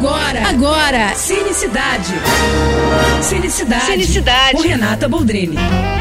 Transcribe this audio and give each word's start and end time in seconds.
Agora, 0.00 0.48
agora, 0.48 1.14
Cinecidade. 1.14 2.14
Cinecidade. 3.20 3.84
Cinecidade. 3.84 4.56
Com 4.56 4.62
Renata 4.62 5.06
Boldrini. 5.06 5.56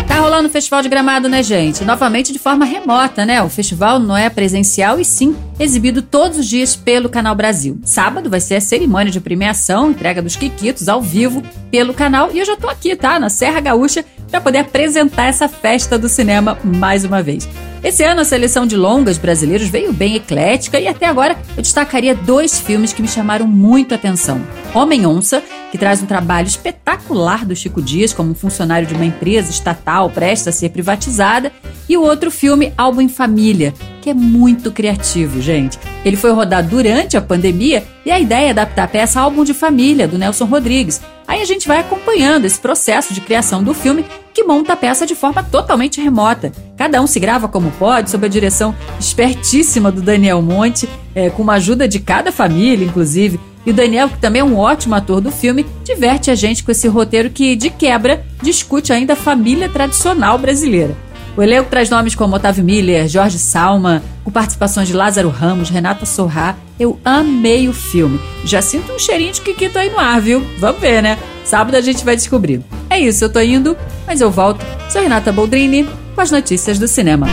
Tá 0.07 0.21
rolando 0.21 0.47
o 0.47 0.52
Festival 0.52 0.81
de 0.81 0.88
Gramado, 0.88 1.28
né, 1.28 1.44
gente? 1.44 1.83
Novamente 1.83 2.31
de 2.31 2.39
forma 2.39 2.63
remota, 2.63 3.25
né? 3.25 3.43
O 3.43 3.49
festival 3.49 3.99
não 3.99 4.15
é 4.15 4.29
presencial 4.29 5.01
e 5.01 5.05
sim 5.05 5.35
exibido 5.59 6.01
todos 6.01 6.39
os 6.39 6.47
dias 6.47 6.77
pelo 6.77 7.09
Canal 7.09 7.35
Brasil. 7.35 7.77
Sábado 7.83 8.29
vai 8.29 8.39
ser 8.39 8.55
a 8.55 8.62
cerimônia 8.62 9.12
de 9.12 9.20
premiação, 9.20 9.92
entrega 9.92 10.22
dos 10.22 10.38
Quiquitos 10.38 10.88
ao 10.88 11.02
vivo 11.02 11.44
pelo 11.70 11.94
canal. 11.94 12.29
E 12.34 12.40
eu 12.40 12.46
já 12.46 12.56
tô 12.56 12.70
aqui, 12.70 12.96
tá? 12.96 13.20
Na 13.20 13.29
Serra 13.29 13.60
Gaúcha, 13.60 14.06
para 14.31 14.40
poder 14.40 14.60
apresentar 14.60 15.26
essa 15.26 15.50
festa 15.50 15.97
do 15.97 16.08
cinema 16.08 16.58
mais 16.63 17.04
uma 17.04 17.22
vez. 17.22 17.50
Esse 17.81 18.03
ano 18.03 18.21
a 18.21 18.25
seleção 18.25 18.67
de 18.67 18.75
longas 18.75 19.17
brasileiros 19.17 19.70
veio 19.70 19.93
bem 19.93 20.16
eclética 20.16 20.79
e 20.79 20.88
até 20.88 21.05
agora 21.05 21.38
eu 21.55 21.63
destacaria 21.63 22.13
dois 22.13 22.59
filmes 22.59 22.91
que 22.91 23.02
me 23.02 23.07
chamaram 23.07 23.48
muito 23.48 23.93
a 23.93 23.95
atenção. 23.95 24.41
Homem 24.73 25.05
Onça, 25.07 25.41
que 25.71 25.77
traz 25.77 26.03
um 26.03 26.05
trabalho 26.05 26.47
espetacular 26.47 27.45
do 27.45 27.55
Chico 27.55 27.81
Dias 27.81 28.11
como 28.13 28.31
um 28.31 28.35
funcionário 28.35 28.85
de 28.85 28.93
uma 28.93 29.05
empresa 29.05 29.49
estatal 29.49 30.09
presta 30.09 30.49
a 30.49 30.53
ser 30.53 30.70
privatizada, 30.70 31.51
e 31.87 31.97
o 31.97 32.03
outro 32.03 32.29
filme 32.29 32.71
Álbum 32.77 33.01
em 33.01 33.09
Família, 33.09 33.73
que 34.01 34.11
é 34.11 34.13
muito 34.13 34.71
criativo, 34.71 35.41
gente. 35.41 35.79
Ele 36.05 36.15
foi 36.15 36.31
rodado 36.31 36.70
durante 36.70 37.17
a 37.17 37.21
pandemia 37.21 37.84
e 38.05 38.11
a 38.11 38.20
ideia 38.20 38.48
é 38.48 38.49
adaptar 38.51 38.84
a 38.84 38.87
peça 38.87 39.20
Álbum 39.20 39.43
de 39.43 39.53
Família, 39.53 40.07
do 40.07 40.17
Nelson 40.17 40.45
Rodrigues. 40.45 41.01
Aí 41.27 41.41
a 41.41 41.45
gente 41.45 41.67
vai 41.67 41.79
acompanhando 41.79 42.45
esse 42.45 42.59
processo 42.59 43.13
de 43.13 43.21
criação 43.21 43.63
do 43.63 43.73
filme 43.73 44.05
que 44.34 44.43
monta 44.43 44.73
a 44.73 44.77
peça 44.77 45.05
de 45.05 45.15
forma 45.15 45.43
totalmente 45.43 45.99
remota. 45.99 46.51
Cada 46.79 47.01
um 47.01 47.07
se 47.07 47.19
grava 47.19 47.49
como 47.49 47.71
pode, 47.71 48.09
sob 48.09 48.25
a 48.25 48.29
direção 48.29 48.73
espertíssima 48.97 49.91
do 49.91 50.01
Daniel 50.01 50.41
Monte, 50.41 50.87
é, 51.13 51.29
com 51.29 51.43
uma 51.43 51.55
ajuda 51.55 51.89
de 51.89 51.99
cada 51.99 52.31
família, 52.31 52.85
inclusive. 52.85 53.37
E 53.65 53.71
o 53.71 53.73
Daniel, 53.73 54.07
que 54.07 54.17
também 54.17 54.39
é 54.39 54.45
um 54.45 54.57
ótimo 54.57 54.95
ator 54.95 55.20
do 55.20 55.29
filme, 55.29 55.65
diverte 55.84 56.31
a 56.31 56.35
gente 56.35 56.63
com 56.63 56.71
esse 56.71 56.87
roteiro 56.87 57.31
que, 57.31 57.57
de 57.57 57.70
quebra, 57.70 58.26
discute 58.41 58.93
ainda 58.93 59.12
a 59.12 59.17
família 59.17 59.67
tradicional 59.67 60.37
brasileira. 60.37 60.95
O 61.35 61.43
elenco 61.43 61.70
traz 61.70 61.89
nomes 61.89 62.15
como 62.15 62.37
Otávio 62.37 62.63
Miller, 62.63 63.09
Jorge 63.09 63.39
Salma, 63.39 64.02
com 64.23 64.32
participações 64.32 64.88
de 64.88 64.94
Lázaro 64.94 65.28
Ramos, 65.28 65.70
Renata 65.70 66.06
Sorrá. 66.06 66.56
Eu 66.80 66.98
amei 67.04 67.67
o 67.67 67.73
filme. 67.73 68.22
Já 68.45 68.61
sinto 68.61 68.94
um 68.94 69.00
cheirinho 69.00 69.34
de 69.34 69.42
Kikito 69.42 69.78
aí 69.78 69.89
no 69.89 70.00
ar, 70.00 70.22
viu? 70.22 70.42
Vamos 70.58 70.80
ver, 70.80 71.04
né? 71.04 71.20
Sábado 71.44 71.76
a 71.76 71.82
gente 71.82 72.06
vai 72.06 72.16
descobrir. 72.16 72.61
É 72.89 72.98
isso, 72.98 73.26
eu 73.26 73.30
tô 73.30 73.42
indo, 73.42 73.76
mas 74.08 74.22
eu 74.22 74.32
volto. 74.32 74.66
Sou 74.89 75.02
Renata 75.02 75.30
Boldrini 75.30 75.86
com 76.20 76.23
as 76.23 76.31
notícias 76.31 76.78
do 76.78 76.86
cinema. 76.86 77.28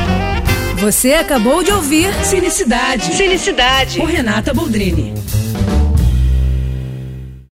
Você 0.78 1.14
acabou 1.14 1.60
de 1.60 1.72
ouvir 1.72 2.08
Cinecidade. 2.24 3.16
Cinecidade. 3.16 3.98
Com 3.98 4.04
Renata 4.04 4.54
Boldrini. 4.54 5.12